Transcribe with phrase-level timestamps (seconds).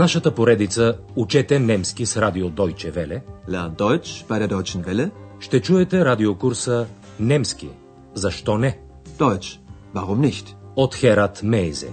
[0.00, 5.10] нашата поредица Учете немски с радио Deutsche Welle Lern Deutsch bei der Deutschen Welle.
[5.40, 6.86] ще чуете радиокурса
[7.20, 7.68] Немски.
[8.14, 8.78] Защо не?
[9.18, 9.60] Deutsch.
[9.94, 10.56] Warum nicht?
[10.76, 11.90] От Херат Мейзе.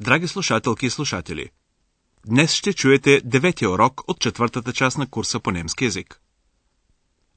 [0.00, 1.50] Драги слушателки и слушатели,
[2.26, 6.20] днес ще чуете деветия урок от четвъртата част на курса по немски язик.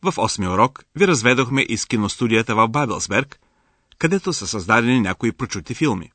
[0.04, 3.40] В осмия урок ви разведохме из киностудията в Бабелсберг,
[3.98, 6.12] където са създадени някои прочути филми.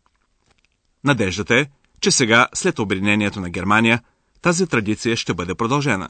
[1.04, 1.66] Надеждата е,
[2.00, 4.02] че сега, след обединението на Германия,
[4.42, 6.08] тази традиция ще бъде продължена.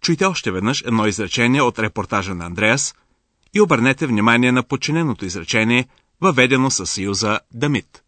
[0.00, 2.94] Чуйте още веднъж едно изречение от репортажа на Андреас
[3.54, 5.88] и обърнете внимание на подчиненото изречение,
[6.20, 8.02] въведено със съюза Дамит.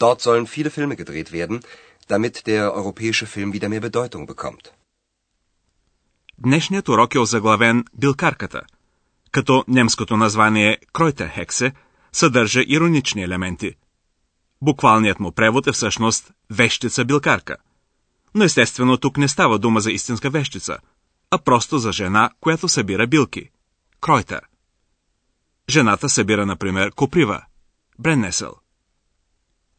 [0.00, 1.62] Dort sollen viele Filme gedreht werden,
[2.08, 4.83] damit der europäische Film wieder mehr Bedeutung bekommt.
[6.38, 8.62] Днешният урок е озаглавен Билкарката,
[9.30, 11.72] като немското название Кройтерхексе
[12.12, 13.74] съдържа иронични елементи.
[14.62, 17.56] Буквалният му превод е всъщност вещица билкарка.
[18.34, 20.78] Но естествено тук не става дума за истинска вещица,
[21.30, 23.50] а просто за жена, която събира билки.
[24.00, 24.40] Кройтер.
[25.70, 27.42] Жената събира, например, коприва.
[27.98, 28.54] Бреннесъл.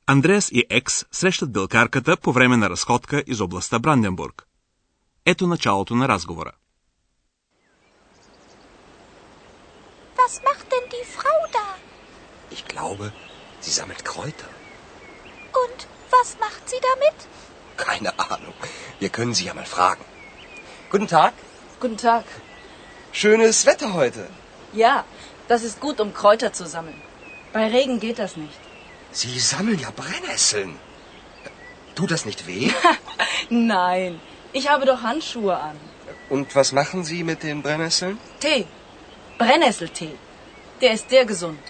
[0.07, 4.44] Андреас и Екс срещат билкарката по време на разходка из областта Бранденбург.
[5.26, 6.52] Ето началото на разговора.
[10.16, 11.66] Was macht denn die Frau da?
[12.56, 13.04] Ich glaube,
[13.64, 14.50] sie sammelt Kräuter.
[15.62, 15.78] Und
[16.16, 17.18] was macht sie damit?
[17.86, 18.56] Keine Ahnung.
[19.02, 20.04] Wir können sie ja mal fragen.
[20.92, 21.34] Guten Tag.
[21.82, 22.24] Guten Tag.
[23.20, 24.22] Schönes Wetter heute.
[24.84, 25.04] Ja,
[25.48, 27.00] das ist gut, um Kräuter zu sammeln.
[27.52, 28.60] Bei Regen geht das nicht.
[29.20, 30.72] Sie sammeln ja Brennnesseln.
[31.96, 32.70] Tut das nicht weh?
[33.50, 34.20] Nein,
[34.54, 35.76] ich habe doch Handschuhe an.
[36.28, 38.18] Und was machen Sie mit den Brennnesseln?
[38.40, 38.66] Tee.
[39.38, 40.14] Brennnesseltee.
[40.80, 41.62] Der ist sehr gesund.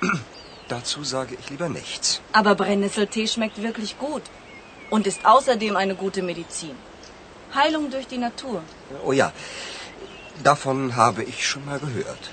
[0.69, 2.21] Dazu sage ich lieber nichts.
[2.39, 4.23] Aber Brennnesseltee schmeckt wirklich gut.
[4.89, 6.75] Und ist außerdem eine gute Medizin.
[7.55, 8.61] Heilung durch die Natur.
[9.03, 9.31] Oh ja,
[10.43, 12.25] davon habe ich schon mal gehört.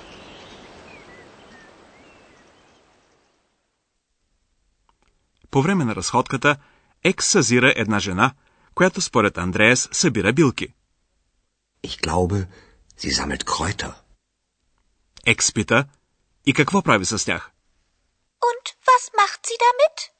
[5.49, 6.57] По време на разходката,
[7.03, 8.31] Екс съзира една жена,
[8.74, 10.68] която според Андреас събира билки.
[11.86, 12.46] Ich glaube,
[12.98, 13.92] sie sammelt Kräuter.
[15.26, 15.84] Екс пита,
[16.46, 17.50] и какво прави с тях?
[18.48, 20.10] Und was macht sie damit?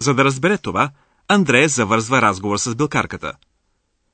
[0.00, 0.90] За да разбере това,
[1.28, 3.32] Андреас завързва разговор с билкарката.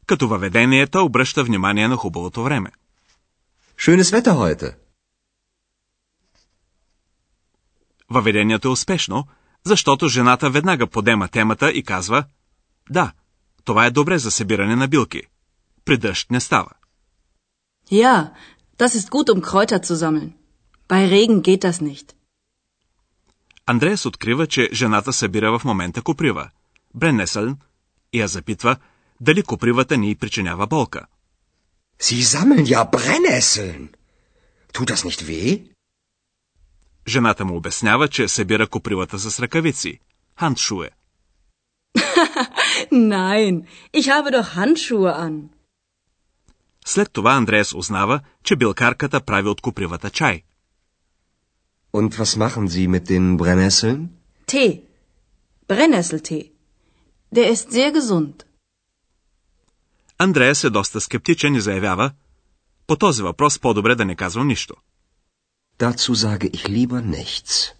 [0.06, 2.70] Като въведение, той обръща внимание на хубавото време.
[3.78, 4.74] Schönes Wetter heute.
[8.10, 9.26] Въведението е успешно,
[9.64, 12.24] защото жената веднага подема темата и казва
[12.92, 13.12] Да,
[13.64, 15.22] това е добре за събиране на билки.
[15.84, 16.70] При дъжд не става.
[17.90, 18.32] Ja,
[18.78, 20.30] das ist gut, um Kräuter zu sammeln.
[20.88, 22.12] Bei Regen geht das nicht.
[23.66, 26.50] Андреас открива, че жената събира в момента коприва,
[26.94, 27.56] Бреннесъл,
[28.12, 28.76] и я запитва
[29.20, 31.06] дали копривата ни причинява болка.
[32.00, 33.88] Sie sammeln ja Brennnesseln.
[34.72, 35.72] Tut das nicht weh?
[37.08, 39.98] Жената му обяснява, че събира копривата с ръкавици,
[40.38, 40.90] хандшуе.
[42.90, 45.48] Nein, ich habe doch Handschuhe an.
[46.86, 50.42] След това Андреас узнава, че билкарката прави от копривата чай.
[51.92, 54.08] Und was machen Sie mit den Brennnesseln?
[54.46, 54.80] Tee.
[55.68, 56.50] Brennnesseltee.
[57.34, 58.44] Der ist sehr gesund.
[60.18, 62.10] Андреас е доста скептичен и заявява,
[62.86, 64.74] по този въпрос по-добре да не казвам нищо.
[65.78, 67.72] Dazu sage ich lieber nichts.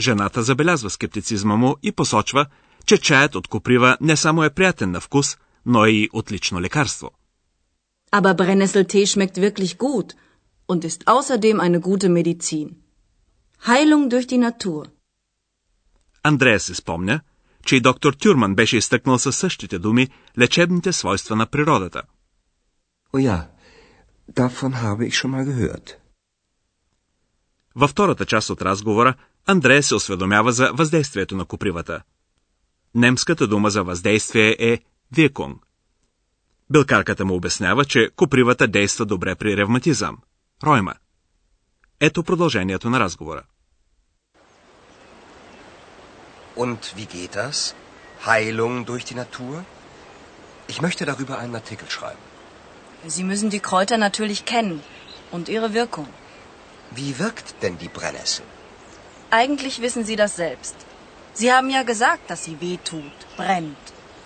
[0.00, 2.46] Жената забелязва скептицизма му и посочва,
[2.86, 7.10] че чаят от коприва не само е приятен на вкус, но е и отлично лекарство.
[8.12, 10.08] Aber Brennnesseltee schmeckt wirklich gut
[10.70, 12.68] und ist außerdem eine gute Medizin.
[13.66, 14.86] Heilung durch die Natur.
[16.22, 17.20] Андрея се спомня,
[17.66, 20.08] че и доктор Тюрман беше изтъкнал със същите думи
[20.38, 22.02] лечебните свойства на природата.
[23.12, 23.38] Oh ja,
[24.32, 26.03] davon habe ich schon mal gehört.
[27.76, 29.14] Във втората част от разговора
[29.46, 32.02] Андрея се осведомява за въздействието на копривата.
[32.94, 34.80] Немската дума за въздействие е
[35.14, 35.54] Wirkung.
[36.70, 40.18] Билкарката му обяснява, че копривата действа добре при ревматизъм.
[40.64, 40.94] Ройма.
[42.00, 43.42] Ето продължението на разговора.
[46.56, 47.74] Und wie geht das?
[48.26, 49.54] Heilung durch die Natur?
[50.72, 52.24] Ich möchte darüber einen Artikel schreiben.
[53.14, 54.78] Sie müssen die Kräuter natürlich kennen
[55.34, 56.08] und ihre Wirkung.
[56.94, 58.44] Wie wirkt denn die Brennnessel?
[59.30, 60.76] Eigentlich wissen Sie das selbst.
[61.32, 63.84] Sie haben ja gesagt, dass sie weh tut, brennt.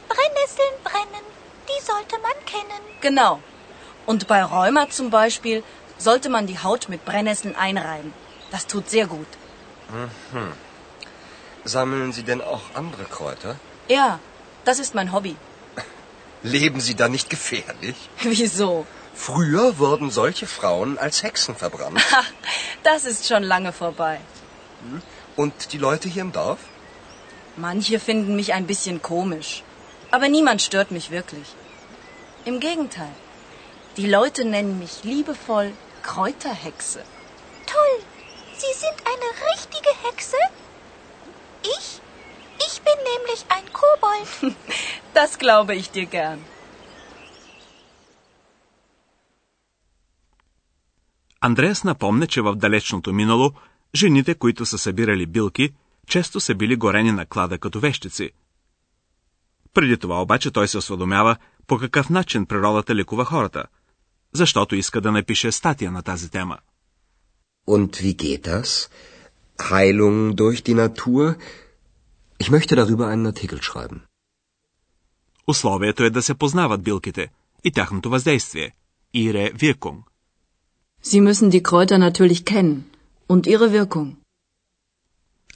[0.08, 1.26] Brennnesseln brennen.
[1.70, 2.82] Die sollte man kennen.
[3.00, 3.40] Genau.
[4.04, 5.62] Und bei Rheuma zum Beispiel
[5.96, 8.12] sollte man die Haut mit Brennnesseln einreiben.
[8.50, 9.26] Das tut sehr gut.
[11.64, 13.56] Sammeln Sie denn auch andere Kräuter?
[13.88, 14.20] Ja,
[14.64, 15.36] das ist mein Hobby.
[16.42, 17.96] Leben Sie da nicht gefährlich?
[18.22, 18.86] Wieso?
[19.18, 22.00] Früher wurden solche Frauen als Hexen verbrannt.
[22.84, 24.20] Das ist schon lange vorbei.
[25.36, 26.60] Und die Leute hier im Dorf?
[27.56, 29.64] Manche finden mich ein bisschen komisch.
[30.12, 31.48] Aber niemand stört mich wirklich.
[32.44, 33.12] Im Gegenteil.
[33.96, 35.72] Die Leute nennen mich liebevoll
[36.02, 37.00] Kräuterhexe.
[37.66, 37.96] Toll.
[38.56, 40.36] Sie sind eine richtige Hexe?
[41.62, 42.00] Ich?
[42.66, 44.56] Ich bin nämlich ein Kobold.
[45.14, 46.44] Das glaube ich dir gern.
[51.40, 53.52] Андреас напомня, че в далечното минало
[53.94, 55.70] жените, които са събирали билки,
[56.06, 58.30] често са били горени на клада като вещици.
[59.74, 61.36] Преди това обаче той се осведомява
[61.66, 63.64] по какъв начин природата лекува хората,
[64.32, 66.58] защото иска да напише статия на тази тема.
[67.68, 68.70] Und wie geht das?
[69.70, 71.24] Heilung durch die Natur?
[72.42, 74.00] Ich möchte darüber einen Artikel schreiben.
[75.46, 77.28] Условието е да се познават билките
[77.64, 78.72] и тяхното въздействие.
[79.14, 79.98] Ihre Wirkung.
[81.10, 82.78] Sie müssen die Kräuter natürlich kennen
[83.32, 84.08] und ihre Wirkung.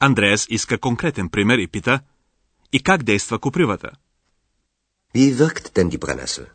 [0.09, 1.95] Андреас иска конкретен пример и пита
[2.77, 3.91] и как действа копривата.
[5.15, 6.47] Wie wirkt denn die Brennnessel?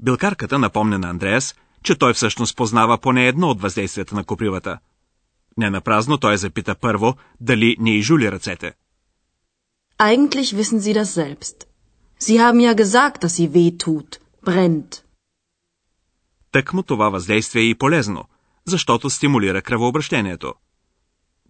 [0.00, 4.78] Билкарката напомня на Андреас, че той всъщност познава поне едно от въздействията на копривата.
[5.56, 8.72] Не напразно той запита първо дали не изжули ръцете.
[9.98, 11.56] Eigentlich wissen Sie das selbst.
[12.20, 14.10] Sie haben ja gesagt, dass sie weh tut,
[14.44, 14.92] brennt.
[16.52, 18.24] Тъкмо това въздействие е и полезно,
[18.64, 20.54] защото стимулира кръвообращението.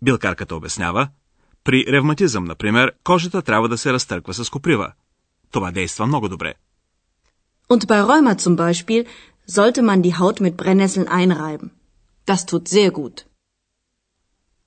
[0.03, 1.09] Билкарката обяснява,
[1.65, 4.93] при ревматизъм, например, кожата трябва да се разтърква с коприва.
[5.51, 6.55] Това действа много добре.
[7.71, 9.03] Und bei Rheuma zum Beispiel
[9.57, 11.69] sollte man die Haut mit Brennnesseln einreiben.
[12.27, 13.27] Das tut sehr gut.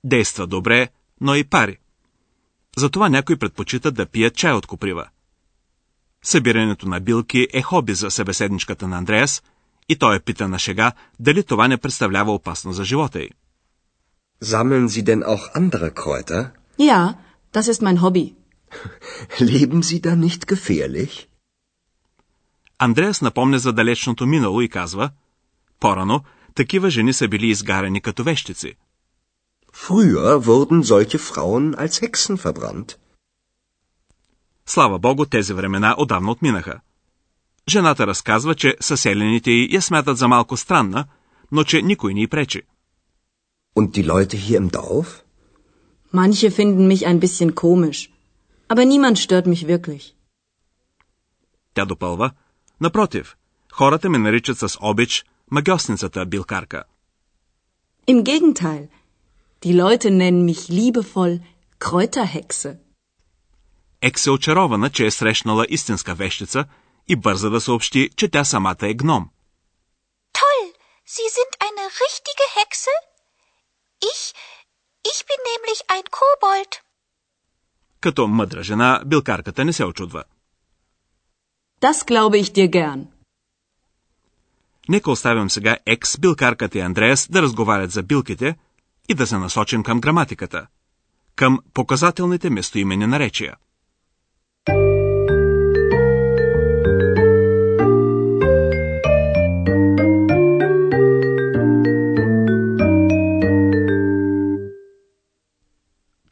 [0.04, 0.88] Действа добре,
[1.20, 1.78] но и пари.
[2.76, 5.08] Затова някои предпочитат да пият чай от коприва.
[6.24, 9.42] Събирането на билки е хоби за събеседничката на Андреас
[9.88, 13.30] и той е пита на шега дали това не представлява опасност за живота й.
[14.42, 16.50] Sammeln Sie denn auch andere Kräuter?
[16.78, 17.14] Ja,
[17.54, 18.34] das ist mein Hobby.
[19.50, 21.26] Leben Sie da nicht gefährlich?
[22.78, 25.10] Андреас напомня за далечното минало и казва,
[25.80, 26.24] по-рано
[26.54, 28.74] такива жени са били изгарени като вещици.
[29.72, 32.96] Früher wurden solche Frauen als Hexen verbrannt.
[34.66, 36.80] Слава богу, тези времена отдавна отминаха.
[37.68, 41.04] Жената разказва, че съселените й я смятат за малко странна,
[41.52, 42.62] но че никой не й пречи.
[43.76, 45.08] Und die Leute hier im Dorf?
[46.12, 48.10] Manche finden mich ein bisschen komisch.
[48.68, 50.14] Aber niemand stört mich wirklich.
[51.74, 52.30] Тя допълва,
[52.80, 53.36] напротив,
[53.72, 56.84] хората ме наричат с обич магиосницата билкарка.
[58.08, 58.88] Im Gegenteil.
[59.64, 61.40] Die Leute nennen mich liebevoll
[61.78, 62.78] Kräuterhexe.
[64.00, 66.64] Екс е очарована, че е срещнала истинска вещица
[67.08, 69.30] и бърза да съобщи, че тя самата е гном.
[70.38, 70.62] Toll.
[71.14, 72.94] Sie sind eine richtige Hexe?
[74.10, 74.22] Ich?
[75.10, 76.72] Ich bin nämlich ein Kobold.
[78.00, 80.24] Като мъдра жена, билкарката не се очудва.
[81.80, 83.06] Das glaube ich dir gern.
[84.88, 88.56] Нека оставим сега Екс, билкарката и Андреас да разговарят за билките
[89.08, 90.66] и да се насочим към граматиката,
[91.36, 93.56] към показателните местоимени наречия.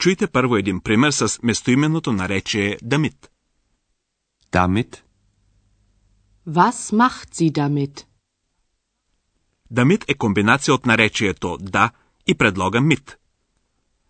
[0.05, 3.31] Чуйте първо един пример с местоименното наречие дамит.
[4.53, 5.03] Damit?
[6.49, 8.05] Was macht sie damit?
[9.71, 11.91] Дамит е комбинация от наречието да
[12.27, 13.19] и предлога мит.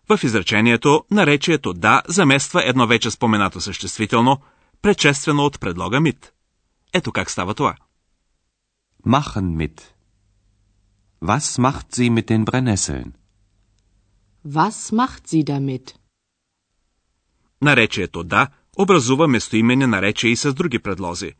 [0.09, 4.41] В изречението наречието да замества едно вече споменато съществително,
[4.81, 6.33] предшествено от предлога мит.
[6.93, 7.75] Ето как става това.
[9.07, 9.81] Machen mit.
[11.23, 13.11] Was macht sie mit den Brennnesseln?
[14.45, 15.95] Was macht sie damit?
[17.61, 18.47] Наречието да
[18.77, 21.33] образува местоимение наречие и с други предлози.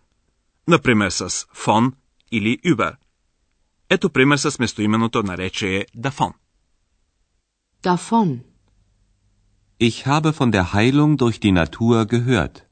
[0.67, 1.93] Например с фон
[2.31, 2.95] или über.
[3.89, 6.33] Ето пример с местоименното наречие davon.
[7.83, 8.39] Davon.
[9.79, 12.65] Ich habe von der Heilung durch die Natur gehört.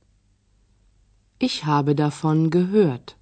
[1.39, 3.15] Ich habe davon gehört.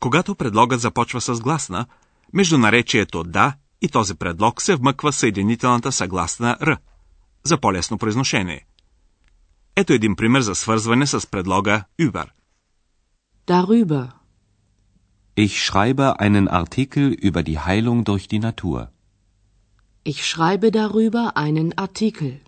[0.00, 1.86] Когато предлогът започва с гласна,
[2.32, 6.76] между наречието да и този предлог се вмъква съединителната съгласна р
[7.44, 8.66] за по-лесно произношение.
[9.76, 12.26] Ето един пример за свързване с предлога über.
[13.46, 14.10] Darüber.
[15.36, 18.88] Ich schreibe einen Artikel über die Heilung durch die Natur.
[20.04, 22.45] Ich schreibe darüber einen Artikel.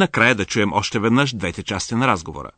[0.00, 2.50] Накрая да чуем още веднъж двете части на разговора.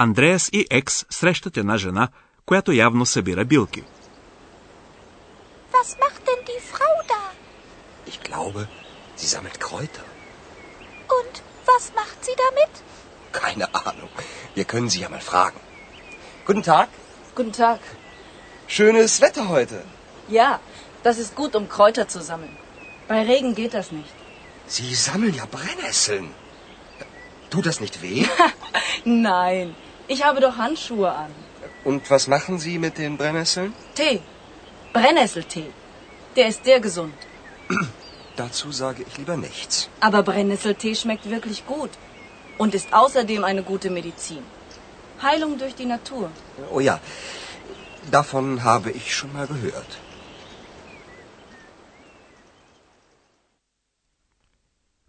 [0.00, 2.08] Андреас и Екс срещат една жена,
[2.46, 3.82] която явно събира билки.
[5.72, 7.22] Was macht denn die Frau da?
[8.10, 8.60] Ich glaube,
[9.20, 10.06] sie sammelt Kräuter.
[11.16, 11.34] Und
[11.70, 12.72] was macht sie damit?
[13.40, 14.12] Keine Ahnung.
[14.56, 15.60] Wir können sie ja mal fragen.
[16.46, 16.88] Guten Tag.
[17.36, 17.80] Guten Tag.
[18.76, 19.78] Schönes Wetter heute.
[20.38, 20.50] Ja,
[21.06, 22.56] das ist gut, um Kräuter zu sammeln.
[23.08, 24.16] Bei Regen geht das nicht.
[24.76, 26.26] Sie sammeln ja Brennnesseln.
[27.50, 28.26] Tut das nicht weh?
[29.04, 29.74] Nein,
[30.10, 31.32] ich habe doch Handschuhe an.
[31.84, 33.72] Und was machen Sie mit den Brennnesseln?
[33.94, 34.20] Tee.
[34.92, 35.70] Brennnesseltee.
[36.36, 37.18] Der ist sehr gesund.
[38.36, 39.88] Dazu sage ich lieber nichts.
[40.00, 41.92] Aber Brennnesseltee schmeckt wirklich gut.
[42.58, 44.42] Und ist außerdem eine gute Medizin.
[45.22, 46.30] Heilung durch die Natur.
[46.70, 47.00] Oh ja,
[48.10, 49.92] davon habe ich schon mal gehört.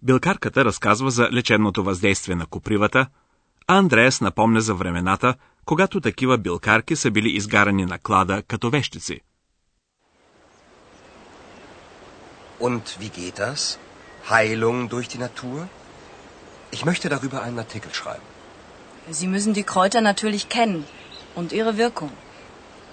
[0.02, 3.08] Билкарката разказва за лечебното въздействие на копривата,
[3.68, 5.36] а Андреас напомня за времената,
[5.66, 9.22] когато такива билкарки са били изгарани на клада като вещици.
[12.60, 13.62] Und wie geht das?
[14.30, 15.58] Heilung durch die Natur?
[16.76, 18.28] Ich möchte darüber einen Artikel schreiben.
[19.20, 20.84] Sie müssen die Kräuter natürlich kennen
[21.36, 22.12] und ihre Wirkung.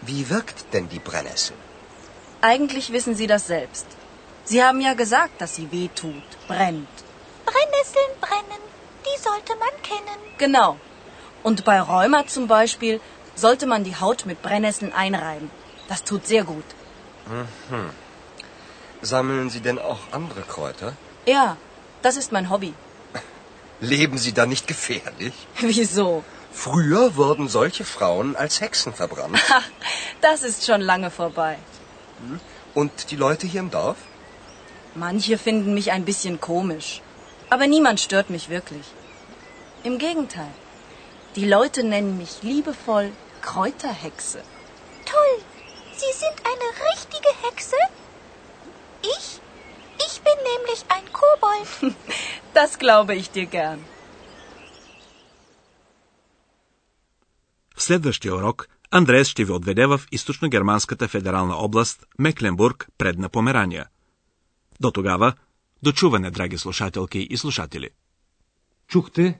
[0.08, 1.56] Wie wirkt denn die Brennnessel?
[2.52, 3.86] Eigentlich wissen Sie das selbst.
[4.50, 6.94] Sie haben ja gesagt, dass sie weh tut, brennt.
[7.50, 8.67] Brennnesseln brennen, die
[9.21, 10.19] sollte man kennen.
[10.37, 10.77] Genau.
[11.43, 12.99] Und bei Rheuma zum Beispiel
[13.35, 15.49] sollte man die Haut mit Brennnesseln einreiben.
[15.87, 16.65] Das tut sehr gut.
[19.01, 20.93] Sammeln Sie denn auch andere Kräuter?
[21.25, 21.57] Ja,
[22.01, 22.73] das ist mein Hobby.
[23.79, 25.33] Leben Sie da nicht gefährlich?
[25.59, 26.23] Wieso?
[26.51, 29.39] Früher wurden solche Frauen als Hexen verbrannt.
[29.49, 29.67] Ach,
[30.21, 31.57] das ist schon lange vorbei.
[32.73, 33.97] Und die Leute hier im Dorf?
[34.95, 37.01] Manche finden mich ein bisschen komisch.
[37.49, 38.85] Aber niemand stört mich wirklich.
[39.83, 40.53] Im Gegenteil.
[41.35, 44.39] Die Leute nennen mich liebevoll Kräuterhexe.
[45.05, 45.35] Toll,
[46.01, 47.79] Sie sind eine richtige Hexe?
[49.15, 49.27] Ich?
[50.07, 51.95] Ich bin nämlich ein Kobold.
[52.53, 53.79] Das glaube ich dir gern.
[57.75, 63.89] В следващия урок Андреас ще ви отведе в източно-германската федерална област Мекленбург, предна Померания.
[64.79, 65.33] До тогава,
[65.83, 67.89] дочуване, драги слушателки и слушатели.
[68.87, 69.39] Чухте